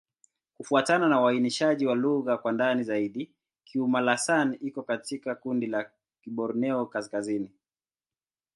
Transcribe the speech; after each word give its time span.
Kufuatana 0.57 1.09
na 1.09 1.21
uainishaji 1.21 1.85
wa 1.85 1.95
lugha 1.95 2.37
kwa 2.37 2.51
ndani 2.51 2.83
zaidi, 2.83 3.31
Kiuma'-Lasan 3.63 4.57
iko 4.61 4.83
katika 4.83 5.35
kundi 5.35 5.65
la 5.67 5.91
Kiborneo-Kaskazini. 6.27 7.51